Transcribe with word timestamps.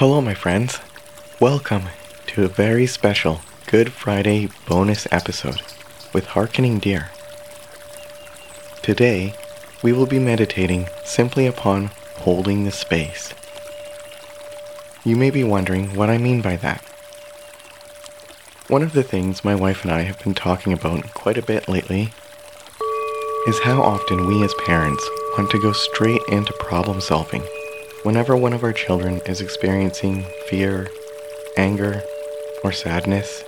Hello, 0.00 0.20
my 0.20 0.34
friends. 0.34 0.78
Welcome 1.40 1.84
to 2.26 2.44
a 2.44 2.48
very 2.48 2.86
special 2.86 3.40
Good 3.66 3.94
Friday 3.94 4.50
bonus 4.68 5.08
episode 5.10 5.62
with 6.12 6.26
Harkening 6.26 6.80
Deer. 6.80 7.08
Today, 8.82 9.32
we 9.82 9.94
will 9.94 10.04
be 10.04 10.18
meditating 10.18 10.86
simply 11.06 11.46
upon 11.46 11.86
holding 12.16 12.64
the 12.64 12.72
space. 12.72 13.32
You 15.02 15.16
may 15.16 15.30
be 15.30 15.42
wondering 15.42 15.96
what 15.96 16.10
I 16.10 16.18
mean 16.18 16.42
by 16.42 16.56
that. 16.56 16.82
One 18.68 18.82
of 18.82 18.92
the 18.92 19.02
things 19.02 19.46
my 19.46 19.54
wife 19.54 19.82
and 19.82 19.90
I 19.90 20.02
have 20.02 20.22
been 20.22 20.34
talking 20.34 20.74
about 20.74 21.14
quite 21.14 21.38
a 21.38 21.42
bit 21.42 21.70
lately 21.70 22.12
is 23.46 23.60
how 23.60 23.80
often 23.80 24.26
we 24.26 24.44
as 24.44 24.52
parents 24.66 25.08
want 25.38 25.50
to 25.52 25.58
go 25.58 25.72
straight 25.72 26.20
into 26.28 26.52
problem 26.60 27.00
solving 27.00 27.42
whenever 28.06 28.36
one 28.36 28.52
of 28.52 28.62
our 28.62 28.72
children 28.72 29.20
is 29.26 29.40
experiencing 29.40 30.22
fear, 30.46 30.88
anger, 31.56 32.04
or 32.62 32.70
sadness, 32.70 33.42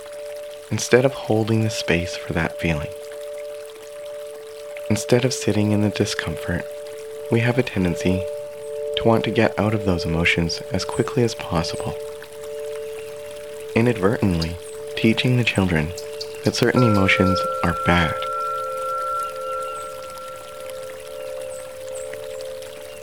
instead 0.69 1.05
of 1.05 1.13
holding 1.13 1.63
the 1.63 1.69
space 1.69 2.17
for 2.17 2.33
that 2.33 2.59
feeling. 2.59 2.89
Instead 4.89 5.23
of 5.23 5.33
sitting 5.33 5.71
in 5.71 5.79
the 5.81 5.89
discomfort, 5.91 6.61
we 7.31 7.39
have 7.39 7.57
a 7.57 7.63
tendency 7.63 8.21
to 8.97 9.03
want 9.05 9.23
to 9.23 9.31
get 9.31 9.57
out 9.57 9.73
of 9.73 9.85
those 9.85 10.03
emotions 10.03 10.61
as 10.73 10.83
quickly 10.83 11.23
as 11.23 11.33
possible. 11.35 11.95
Inadvertently, 13.75 14.57
teaching 14.97 15.37
the 15.37 15.45
children 15.45 15.87
that 16.43 16.53
certain 16.53 16.83
emotions 16.83 17.39
are 17.63 17.77
bad. 17.85 18.13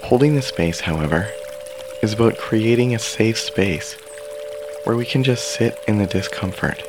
Holding 0.03 0.35
the 0.35 0.43
space, 0.43 0.81
however, 0.81 1.31
is 2.07 2.13
about 2.13 2.39
creating 2.39 2.95
a 2.95 2.99
safe 3.01 3.37
space 3.37 3.95
where 4.85 4.95
we 4.95 5.05
can 5.05 5.25
just 5.25 5.57
sit 5.57 5.77
in 5.89 5.99
the 5.99 6.07
discomfort, 6.07 6.81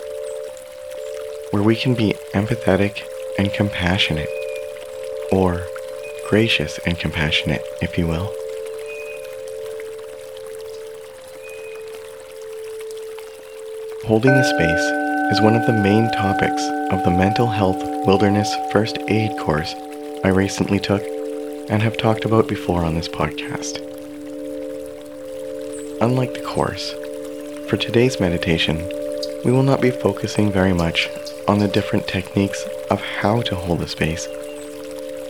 where 1.49 1.63
we 1.63 1.75
can 1.75 1.95
be 1.95 2.13
empathetic 2.35 3.01
and 3.39 3.51
compassionate, 3.51 4.29
or 5.31 5.65
gracious 6.29 6.77
and 6.85 6.99
compassionate, 6.99 7.63
if 7.81 7.97
you 7.97 8.05
will. 8.05 8.31
Holding 14.05 14.35
the 14.35 14.43
space 14.43 15.33
is 15.33 15.41
one 15.41 15.55
of 15.55 15.65
the 15.65 15.81
main 15.81 16.11
topics 16.11 16.61
of 16.91 17.03
the 17.03 17.17
Mental 17.17 17.47
Health 17.47 17.83
Wilderness 18.05 18.55
First 18.71 18.99
Aid 19.07 19.35
course 19.39 19.73
I 20.23 20.27
recently 20.27 20.79
took 20.79 21.01
and 21.71 21.81
have 21.81 21.97
talked 21.97 22.23
about 22.23 22.47
before 22.47 22.85
on 22.85 22.93
this 22.93 23.09
podcast. 23.09 23.96
Unlike 25.99 26.35
the 26.35 26.41
course, 26.41 26.93
for 27.67 27.75
today's 27.75 28.19
meditation, 28.19 28.77
we 29.43 29.51
will 29.51 29.63
not 29.63 29.81
be 29.81 29.89
focusing 29.89 30.51
very 30.51 30.71
much 30.71 31.09
on 31.47 31.57
the 31.57 31.67
different 31.67 32.07
techniques 32.07 32.63
of 32.91 33.01
how 33.01 33.41
to 33.41 33.55
hold 33.55 33.79
the 33.79 33.87
space. 33.87 34.27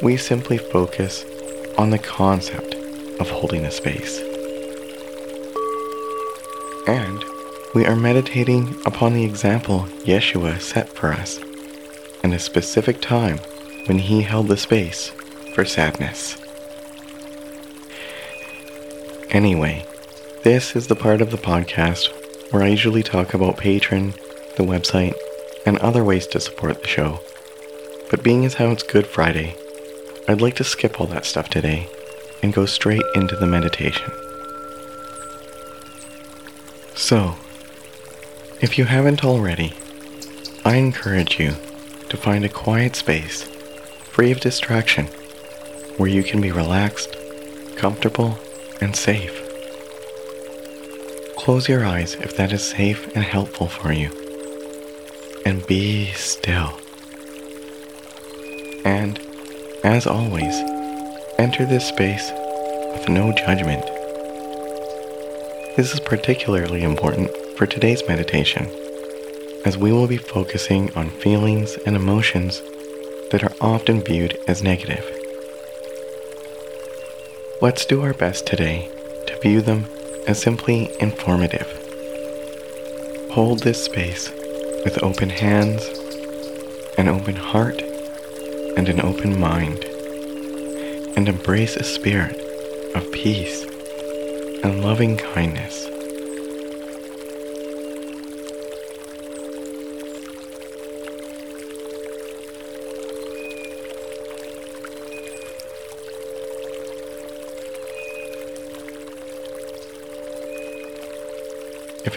We 0.03 0.17
simply 0.17 0.57
focus 0.57 1.23
on 1.77 1.89
the 1.89 1.97
concept 1.97 2.75
of 3.21 3.29
holding 3.29 3.63
a 3.63 3.71
space. 3.71 4.19
And 6.85 7.23
we 7.73 7.85
are 7.85 7.95
meditating 7.95 8.75
upon 8.85 9.13
the 9.13 9.23
example 9.23 9.87
Yeshua 10.03 10.59
set 10.59 10.89
for 10.89 11.13
us 11.13 11.39
and 12.23 12.33
a 12.33 12.39
specific 12.39 13.01
time 13.01 13.37
when 13.85 13.99
he 13.99 14.21
held 14.21 14.49
the 14.49 14.57
space 14.57 15.13
for 15.55 15.63
sadness. 15.63 16.37
Anyway, 19.29 19.85
this 20.43 20.75
is 20.75 20.87
the 20.87 20.95
part 20.95 21.21
of 21.21 21.31
the 21.31 21.37
podcast 21.37 22.11
where 22.51 22.63
I 22.63 22.67
usually 22.67 23.03
talk 23.03 23.33
about 23.33 23.57
Patreon, 23.57 24.13
the 24.55 24.63
website, 24.63 25.15
and 25.65 25.77
other 25.79 26.03
ways 26.03 26.27
to 26.27 26.39
support 26.39 26.81
the 26.81 26.87
show. 26.87 27.19
But 28.09 28.23
being 28.23 28.45
as 28.45 28.53
how 28.53 28.67
it's 28.67 28.83
Good 28.83 29.07
Friday, 29.07 29.55
I'd 30.27 30.41
like 30.41 30.55
to 30.57 30.63
skip 30.63 31.01
all 31.01 31.07
that 31.07 31.25
stuff 31.25 31.49
today 31.49 31.89
and 32.43 32.53
go 32.53 32.65
straight 32.65 33.01
into 33.15 33.35
the 33.35 33.47
meditation. 33.47 34.11
So, 36.95 37.35
if 38.61 38.77
you 38.77 38.85
haven't 38.85 39.25
already, 39.25 39.73
I 40.63 40.75
encourage 40.75 41.39
you 41.39 41.51
to 42.09 42.17
find 42.17 42.45
a 42.45 42.49
quiet 42.49 42.95
space, 42.95 43.43
free 44.11 44.31
of 44.31 44.39
distraction, 44.39 45.07
where 45.97 46.09
you 46.09 46.23
can 46.23 46.41
be 46.41 46.51
relaxed, 46.51 47.15
comfortable, 47.75 48.37
and 48.81 48.95
safe. 48.95 49.46
Close 51.47 51.69
your 51.69 51.85
eyes 51.85 52.15
if 52.15 52.35
that 52.35 52.51
is 52.51 52.61
safe 52.61 53.07
and 53.15 53.23
helpful 53.23 53.67
for 53.69 53.93
you, 53.93 54.11
and 55.45 55.65
be 55.65 56.11
still. 56.11 56.77
And, 58.83 59.17
as 59.81 60.05
always, 60.05 60.53
enter 61.39 61.65
this 61.65 61.87
space 61.87 62.29
with 62.91 63.07
no 63.07 63.31
judgment. 63.31 63.85
This 65.77 65.93
is 65.93 66.01
particularly 66.01 66.83
important 66.83 67.31
for 67.57 67.65
today's 67.65 68.05
meditation, 68.09 68.65
as 69.63 69.77
we 69.77 69.93
will 69.93 70.07
be 70.07 70.17
focusing 70.17 70.93
on 70.95 71.09
feelings 71.11 71.77
and 71.85 71.95
emotions 71.95 72.59
that 73.31 73.41
are 73.41 73.55
often 73.61 74.01
viewed 74.01 74.37
as 74.49 74.61
negative. 74.61 75.05
Let's 77.61 77.85
do 77.85 78.01
our 78.01 78.13
best 78.13 78.45
today 78.45 78.91
to 79.27 79.39
view 79.39 79.61
them 79.61 79.85
as 80.27 80.41
simply 80.41 80.91
informative. 80.99 81.67
Hold 83.31 83.63
this 83.63 83.83
space 83.83 84.29
with 84.83 85.01
open 85.01 85.29
hands, 85.29 85.81
an 86.97 87.07
open 87.07 87.35
heart, 87.35 87.81
and 88.75 88.89
an 88.89 88.99
open 89.01 89.39
mind, 89.39 89.83
and 91.15 91.29
embrace 91.29 91.77
a 91.77 91.83
spirit 91.83 92.35
of 92.93 93.09
peace 93.11 93.63
and 94.63 94.83
loving 94.83 95.17
kindness. 95.17 95.96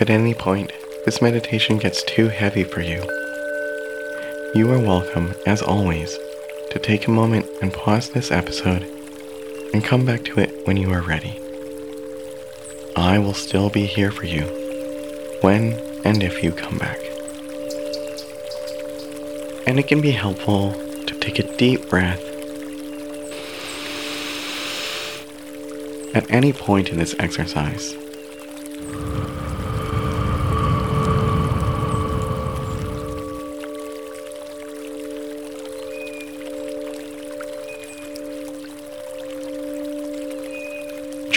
If 0.00 0.09
at 0.09 0.15
any 0.15 0.33
point 0.33 0.72
this 1.05 1.21
meditation 1.21 1.77
gets 1.77 2.03
too 2.05 2.28
heavy 2.28 2.65
for 2.65 2.81
you, 2.81 3.03
you 4.55 4.72
are 4.72 4.78
welcome, 4.78 5.34
as 5.44 5.61
always, 5.61 6.16
to 6.71 6.78
take 6.78 7.06
a 7.06 7.11
moment 7.11 7.44
and 7.61 7.71
pause 7.71 8.09
this 8.09 8.31
episode 8.31 8.83
and 9.75 9.84
come 9.84 10.06
back 10.06 10.25
to 10.25 10.41
it 10.41 10.66
when 10.66 10.78
you 10.78 10.91
are 10.91 11.03
ready. 11.03 11.39
I 12.97 13.19
will 13.19 13.34
still 13.34 13.69
be 13.69 13.84
here 13.84 14.10
for 14.10 14.25
you 14.25 14.44
when 15.43 15.75
and 16.06 16.22
if 16.22 16.43
you 16.43 16.53
come 16.53 16.78
back. 16.78 16.99
And 19.66 19.78
it 19.78 19.87
can 19.87 20.00
be 20.00 20.12
helpful 20.12 20.72
to 21.09 21.19
take 21.21 21.39
a 21.39 21.56
deep 21.59 21.91
breath 21.91 22.22
at 26.15 26.25
any 26.31 26.55
point 26.55 26.89
in 26.89 26.97
this 26.97 27.15
exercise. 27.19 27.94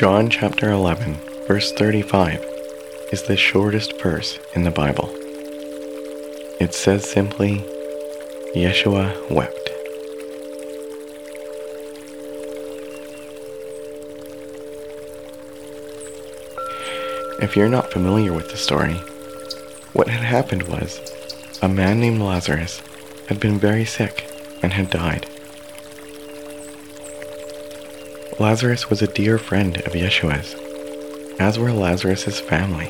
John 0.03 0.29
chapter 0.29 0.69
11, 0.69 1.15
verse 1.47 1.71
35 1.71 2.45
is 3.13 3.23
the 3.23 3.37
shortest 3.37 4.01
verse 4.01 4.37
in 4.53 4.63
the 4.63 4.69
Bible. 4.69 5.09
It 6.59 6.73
says 6.73 7.09
simply, 7.09 7.59
Yeshua 8.53 9.31
wept. 9.31 9.69
If 17.41 17.55
you're 17.55 17.69
not 17.69 17.93
familiar 17.93 18.33
with 18.33 18.51
the 18.51 18.57
story, 18.57 18.95
what 19.93 20.09
had 20.09 20.23
happened 20.23 20.63
was 20.63 20.99
a 21.61 21.69
man 21.69 22.01
named 22.01 22.19
Lazarus 22.19 22.81
had 23.29 23.39
been 23.39 23.57
very 23.57 23.85
sick 23.85 24.29
and 24.61 24.73
had 24.73 24.89
died. 24.89 25.32
Lazarus 28.39 28.89
was 28.89 29.01
a 29.01 29.07
dear 29.07 29.37
friend 29.37 29.77
of 29.77 29.93
Yeshua's, 29.93 30.55
as 31.39 31.59
were 31.59 31.71
Lazarus's 31.71 32.39
family. 32.39 32.87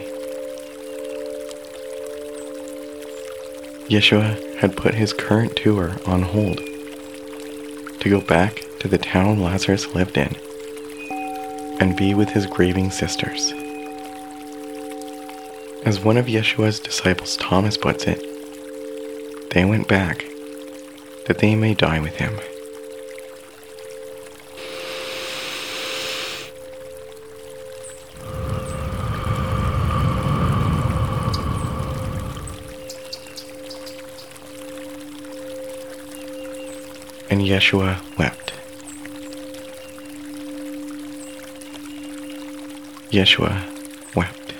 Yeshua 3.89 4.57
had 4.59 4.77
put 4.77 4.93
his 4.93 5.11
current 5.11 5.55
tour 5.57 5.97
on 6.05 6.21
hold 6.21 6.57
to 7.99 8.09
go 8.09 8.21
back 8.21 8.63
to 8.79 8.87
the 8.87 8.97
town 8.97 9.41
Lazarus 9.41 9.93
lived 9.93 10.17
in 10.17 10.33
and 11.81 11.97
be 11.97 12.13
with 12.13 12.29
his 12.29 12.45
grieving 12.45 12.89
sisters. 12.89 13.51
As 15.85 15.99
one 15.99 16.15
of 16.15 16.27
Yeshua's 16.27 16.79
disciples, 16.79 17.35
Thomas, 17.35 17.75
puts 17.75 18.05
it, 18.05 18.21
they 19.51 19.65
went 19.65 19.89
back 19.89 20.25
that 21.25 21.39
they 21.39 21.55
may 21.55 21.73
die 21.73 21.99
with 21.99 22.15
him. 22.15 22.39
And 37.43 37.51
Yeshua 37.51 37.99
wept. 38.17 38.53
Yeshua 43.11 44.15
wept. 44.15 44.53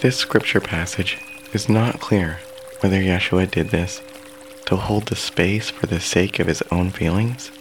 This 0.00 0.16
scripture 0.16 0.60
passage 0.62 1.18
is 1.52 1.68
not 1.68 2.00
clear 2.00 2.38
whether 2.78 2.96
Yeshua 2.96 3.50
did 3.50 3.68
this 3.68 4.00
to 4.64 4.76
hold 4.76 5.08
the 5.08 5.16
space 5.16 5.68
for 5.68 5.86
the 5.86 6.00
sake 6.00 6.38
of 6.38 6.46
his 6.46 6.62
own 6.72 6.88
feelings 6.88 7.52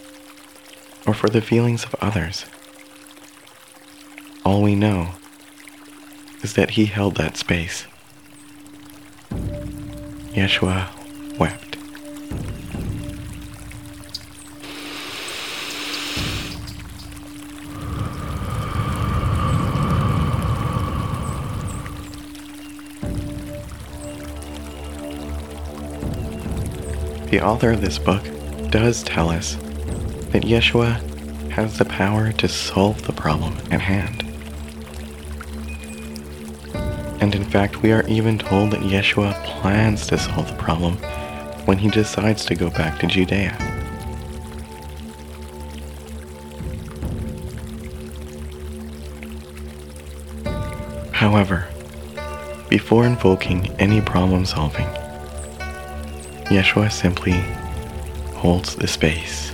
or 1.05 1.13
for 1.13 1.27
the 1.27 1.41
feelings 1.41 1.83
of 1.83 1.93
others. 1.95 2.45
All 4.45 4.61
we 4.61 4.75
know 4.75 5.09
is 6.41 6.53
that 6.53 6.71
he 6.71 6.85
held 6.85 7.15
that 7.15 7.37
space. 7.37 7.85
Yeshua 10.33 10.87
wept. 11.37 11.69
The 27.29 27.41
author 27.41 27.71
of 27.71 27.81
this 27.81 27.99
book 27.99 28.23
does 28.71 29.03
tell 29.03 29.29
us 29.29 29.55
that 30.31 30.43
Yeshua 30.43 30.99
has 31.51 31.77
the 31.77 31.85
power 31.85 32.31
to 32.31 32.47
solve 32.47 33.05
the 33.05 33.13
problem 33.13 33.55
at 33.71 33.81
hand. 33.81 34.28
And 37.21 37.35
in 37.35 37.43
fact, 37.43 37.81
we 37.81 37.91
are 37.91 38.07
even 38.07 38.37
told 38.37 38.71
that 38.71 38.79
Yeshua 38.79 39.43
plans 39.43 40.07
to 40.07 40.17
solve 40.17 40.47
the 40.47 40.55
problem 40.55 40.95
when 41.65 41.77
he 41.77 41.89
decides 41.89 42.45
to 42.45 42.55
go 42.55 42.69
back 42.69 42.99
to 42.99 43.07
Judea. 43.07 43.51
However, 51.11 51.67
before 52.69 53.05
invoking 53.05 53.67
any 53.79 53.99
problem 53.99 54.45
solving, 54.45 54.87
Yeshua 56.45 56.91
simply 56.91 57.33
holds 58.37 58.75
the 58.75 58.87
space. 58.87 59.51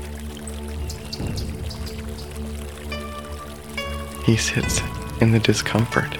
He 4.25 4.37
sits 4.37 4.81
in 5.21 5.31
the 5.31 5.39
discomfort. 5.39 6.17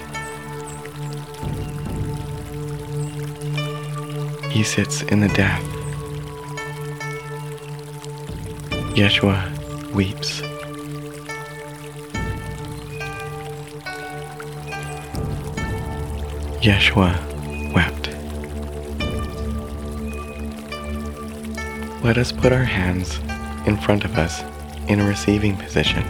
He 4.56 4.64
sits 4.64 5.02
in 5.02 5.20
the 5.20 5.28
death. 5.28 5.62
Yeshua 8.96 9.52
weeps. 9.92 10.40
Yeshua 16.62 17.12
wept. 17.74 18.08
Let 22.02 22.18
us 22.18 22.32
put 22.32 22.54
our 22.54 22.64
hands 22.64 23.18
in 23.68 23.76
front 23.76 24.06
of 24.06 24.18
us 24.18 24.42
in 24.88 25.02
a 25.02 25.06
receiving 25.06 25.58
position 25.58 26.04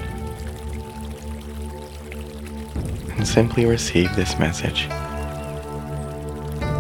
and 3.18 3.28
simply 3.28 3.66
receive 3.66 4.16
this 4.16 4.38
message. 4.38 4.88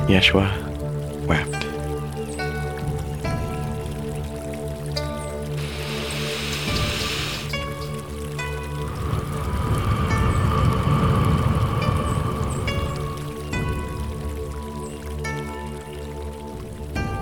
Yeshua 0.08 0.65
wept. 1.26 1.52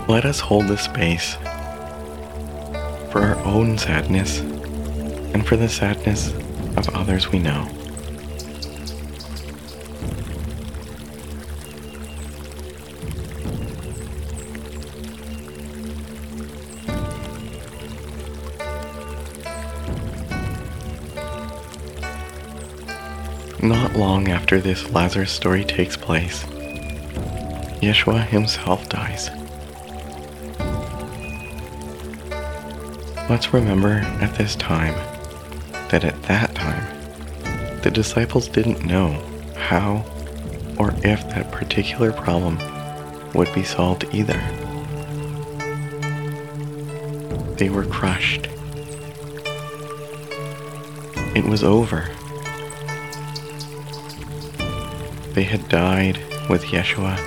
Let 0.09 0.25
us 0.25 0.39
hold 0.39 0.67
the 0.67 0.77
space 0.77 1.35
for 3.11 3.21
our 3.21 3.37
own 3.45 3.77
sadness 3.77 4.39
and 4.39 5.47
for 5.47 5.55
the 5.55 5.69
sadness 5.69 6.33
of 6.77 6.89
others 6.89 7.31
we 7.31 7.39
know. 7.39 7.67
Not 23.63 23.95
long 23.95 24.27
after 24.27 24.59
this 24.59 24.91
Lazarus 24.91 25.31
story 25.31 25.63
takes 25.63 25.95
place, 25.95 26.43
Yeshua 27.79 28.27
himself 28.27 28.89
dies. 28.89 29.29
Let's 33.29 33.53
remember 33.53 34.01
at 34.19 34.35
this 34.35 34.57
time 34.57 34.93
that 35.91 36.03
at 36.03 36.21
that 36.23 36.53
time, 36.53 36.83
the 37.83 37.89
disciples 37.89 38.49
didn't 38.49 38.83
know 38.83 39.13
how 39.55 40.03
or 40.77 40.93
if 41.05 41.25
that 41.29 41.49
particular 41.53 42.11
problem 42.11 42.59
would 43.33 43.53
be 43.55 43.63
solved 43.63 44.05
either. 44.11 44.41
They 47.55 47.69
were 47.69 47.85
crushed. 47.85 48.49
It 51.33 51.45
was 51.45 51.63
over. 51.63 52.09
They 55.33 55.43
had 55.43 55.67
died 55.67 56.19
with 56.47 56.65
Yeshua 56.65 57.17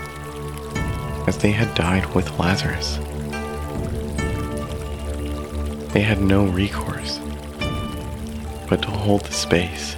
as 1.26 1.38
they 1.38 1.50
had 1.50 1.74
died 1.74 2.06
with 2.14 2.38
Lazarus. 2.38 2.98
They 5.92 6.02
had 6.02 6.20
no 6.20 6.46
recourse 6.46 7.18
but 8.68 8.82
to 8.82 8.90
hold 8.90 9.22
the 9.22 9.32
space. 9.32 9.94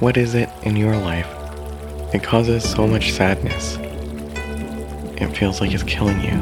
What 0.00 0.18
is 0.18 0.34
it 0.34 0.50
in 0.64 0.76
your 0.76 0.96
life 0.96 1.41
that 2.12 2.22
causes 2.22 2.68
so 2.68 2.86
much 2.86 3.10
sadness? 3.12 3.78
It 5.16 5.34
feels 5.34 5.62
like 5.62 5.72
it's 5.72 5.82
killing 5.82 6.20
you. 6.20 6.38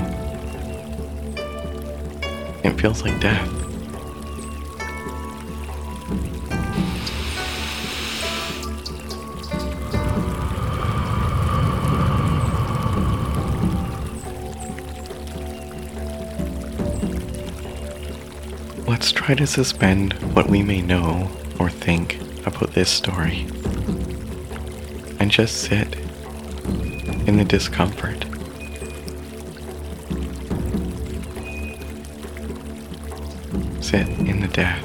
It 2.64 2.80
feels 2.80 3.02
like 3.02 3.20
death. 3.20 3.48
Let's 18.88 19.12
try 19.12 19.36
to 19.36 19.46
suspend 19.46 20.14
what 20.34 20.50
we 20.50 20.64
may 20.64 20.82
know 20.82 21.30
or 21.60 21.70
think 21.70 22.18
about 22.44 22.72
this 22.72 22.90
story 22.90 23.46
and 25.20 25.30
just 25.30 25.58
sit 25.58 25.94
in 27.26 27.36
the 27.36 27.44
discomfort. 27.44 28.24
Sit 33.82 34.08
in 34.08 34.40
the 34.40 34.48
death. 34.48 34.82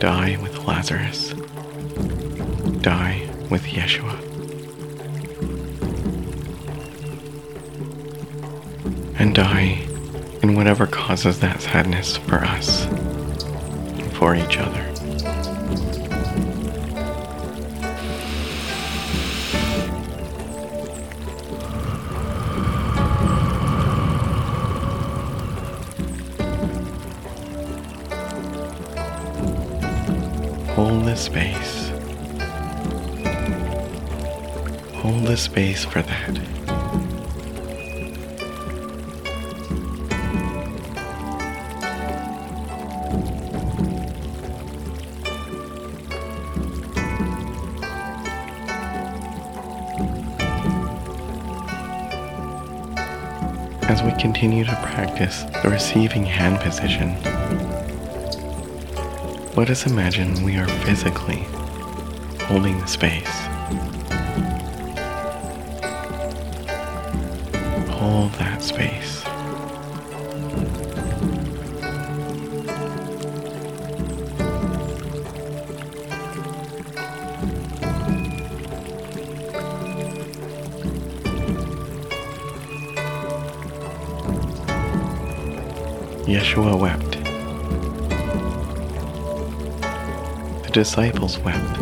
Die 0.00 0.38
with 0.40 0.56
Lazarus. 0.66 1.34
Die 2.80 3.28
with 3.50 3.64
Yeshua. 3.64 4.18
And 9.20 9.34
die 9.34 9.86
in 10.42 10.56
whatever 10.56 10.86
causes 10.86 11.40
that 11.40 11.60
sadness 11.60 12.16
for 12.16 12.36
us, 12.36 12.86
and 12.86 14.10
for 14.14 14.34
each 14.34 14.56
other. 14.56 14.89
Hold 30.82 31.04
the 31.04 31.14
space. 31.14 31.90
Hold 34.94 35.26
the 35.26 35.36
space 35.36 35.84
for 35.84 36.00
that. 36.00 36.38
As 53.82 54.02
we 54.02 54.12
continue 54.12 54.64
to 54.64 54.74
practice 54.76 55.42
the 55.62 55.68
receiving 55.68 56.24
hand 56.24 56.58
position, 56.60 57.18
let 59.56 59.68
us 59.68 59.86
imagine 59.86 60.42
we 60.42 60.56
are 60.56 60.68
physically 60.84 61.46
holding 62.46 62.78
the 62.80 62.86
space. 62.86 63.26
Hold 67.90 68.32
that 68.34 68.62
space. 68.62 69.22
Yeshua 86.26 86.78
wept. 86.78 87.19
The 90.70 90.74
disciples 90.74 91.36
wept. 91.40 91.78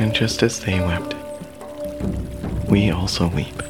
And 0.00 0.12
just 0.12 0.42
as 0.42 0.58
they 0.58 0.80
wept, 0.80 1.14
we 2.68 2.90
also 2.90 3.28
weep. 3.28 3.62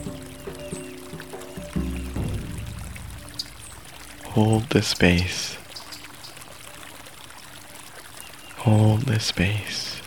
Hold 4.28 4.70
the 4.70 4.80
space. 4.80 5.58
Hold 8.56 9.02
the 9.02 9.20
space. 9.20 10.00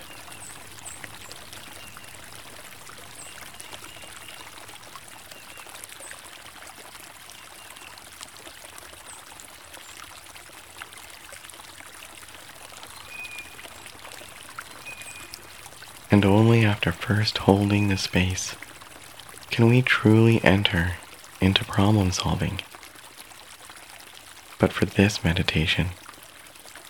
And 16.10 16.26
only 16.26 16.66
after 16.88 17.16
first 17.16 17.40
holding 17.40 17.90
the 17.90 17.98
space 17.98 18.56
can 19.50 19.68
we 19.68 19.82
truly 19.82 20.42
enter 20.44 20.94
into 21.42 21.66
problem 21.66 22.12
solving. 22.12 22.62
But 24.58 24.72
for 24.72 24.86
this 24.86 25.22
meditation, 25.22 25.88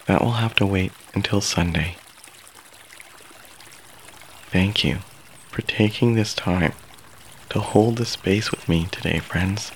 that 0.06 0.22
will 0.22 0.34
have 0.34 0.54
to 0.56 0.68
wait 0.68 0.92
until 1.16 1.42
Sunday. 1.42 1.98
Thank 4.52 4.84
you 4.84 5.00
for 5.50 5.64
taking 5.64 6.14
this 6.14 6.36
time 6.36 6.74
to 7.50 7.60
hold 7.60 7.98
the 7.98 8.06
space 8.06 8.52
with 8.52 8.70
me 8.70 8.88
today, 8.92 9.18
friends. 9.18 9.72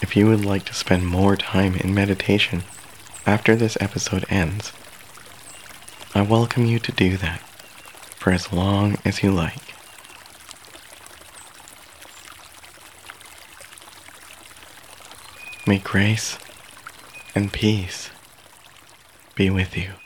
If 0.00 0.16
you 0.16 0.26
would 0.26 0.44
like 0.44 0.64
to 0.64 0.74
spend 0.74 1.06
more 1.06 1.36
time 1.36 1.76
in 1.76 1.94
meditation 1.94 2.64
after 3.26 3.54
this 3.54 3.76
episode 3.80 4.24
ends, 4.28 4.72
I 6.14 6.22
welcome 6.22 6.66
you 6.66 6.78
to 6.80 6.92
do 6.92 7.16
that 7.16 7.40
for 8.16 8.32
as 8.32 8.52
long 8.52 8.98
as 9.04 9.22
you 9.22 9.32
like. 9.32 9.74
May 15.66 15.78
grace 15.78 16.38
and 17.34 17.52
peace 17.52 18.10
be 19.34 19.48
with 19.48 19.76
you. 19.76 20.01